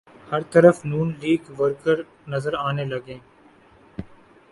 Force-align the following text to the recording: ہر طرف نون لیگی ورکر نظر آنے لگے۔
ہر 0.31 0.41
طرف 0.53 0.77
نون 0.85 1.07
لیگی 1.21 1.51
ورکر 1.59 1.97
نظر 2.27 2.53
آنے 2.67 2.85
لگے۔ 2.85 3.17